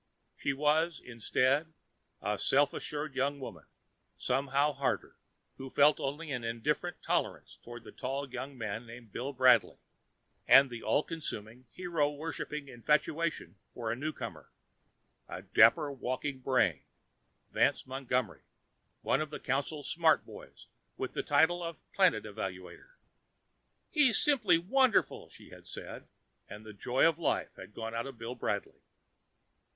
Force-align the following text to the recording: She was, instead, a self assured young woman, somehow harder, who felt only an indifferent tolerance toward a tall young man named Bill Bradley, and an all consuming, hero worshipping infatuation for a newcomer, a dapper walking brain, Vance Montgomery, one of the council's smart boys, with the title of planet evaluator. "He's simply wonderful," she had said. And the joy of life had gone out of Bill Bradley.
She 0.35 0.51
was, 0.51 0.99
instead, 0.99 1.73
a 2.23 2.35
self 2.39 2.73
assured 2.73 3.13
young 3.13 3.39
woman, 3.39 3.65
somehow 4.17 4.73
harder, 4.73 5.15
who 5.57 5.69
felt 5.69 5.99
only 5.99 6.31
an 6.31 6.43
indifferent 6.43 7.03
tolerance 7.03 7.59
toward 7.63 7.85
a 7.85 7.91
tall 7.91 8.27
young 8.27 8.57
man 8.57 8.87
named 8.87 9.11
Bill 9.11 9.31
Bradley, 9.31 9.77
and 10.47 10.71
an 10.71 10.81
all 10.81 11.03
consuming, 11.03 11.67
hero 11.69 12.09
worshipping 12.09 12.67
infatuation 12.67 13.57
for 13.75 13.91
a 13.91 13.95
newcomer, 13.95 14.49
a 15.29 15.43
dapper 15.43 15.91
walking 15.91 16.39
brain, 16.39 16.81
Vance 17.51 17.85
Montgomery, 17.85 18.41
one 19.03 19.21
of 19.21 19.29
the 19.29 19.39
council's 19.39 19.87
smart 19.87 20.25
boys, 20.25 20.65
with 20.97 21.13
the 21.13 21.21
title 21.21 21.63
of 21.63 21.85
planet 21.93 22.23
evaluator. 22.23 22.93
"He's 23.91 24.17
simply 24.17 24.57
wonderful," 24.57 25.29
she 25.29 25.51
had 25.51 25.67
said. 25.67 26.07
And 26.49 26.65
the 26.65 26.73
joy 26.73 27.07
of 27.07 27.19
life 27.19 27.55
had 27.55 27.75
gone 27.75 27.93
out 27.93 28.07
of 28.07 28.17
Bill 28.17 28.33
Bradley. 28.33 28.81